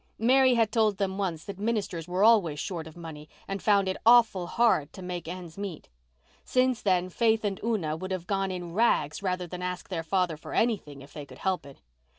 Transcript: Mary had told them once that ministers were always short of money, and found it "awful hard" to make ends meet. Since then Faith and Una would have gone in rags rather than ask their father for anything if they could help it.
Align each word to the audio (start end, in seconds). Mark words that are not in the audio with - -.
Mary 0.17 0.55
had 0.55 0.71
told 0.71 0.97
them 0.97 1.19
once 1.19 1.43
that 1.45 1.59
ministers 1.59 2.07
were 2.07 2.23
always 2.23 2.59
short 2.59 2.87
of 2.87 2.97
money, 2.97 3.29
and 3.47 3.61
found 3.61 3.87
it 3.87 3.97
"awful 4.03 4.47
hard" 4.47 4.91
to 4.91 4.99
make 5.03 5.27
ends 5.27 5.59
meet. 5.59 5.89
Since 6.43 6.81
then 6.81 7.07
Faith 7.11 7.45
and 7.45 7.59
Una 7.63 7.95
would 7.95 8.09
have 8.09 8.25
gone 8.25 8.49
in 8.49 8.73
rags 8.73 9.21
rather 9.21 9.45
than 9.45 9.61
ask 9.61 9.89
their 9.89 10.01
father 10.01 10.37
for 10.37 10.55
anything 10.55 11.03
if 11.03 11.13
they 11.13 11.27
could 11.27 11.37
help 11.37 11.67
it. 11.67 11.81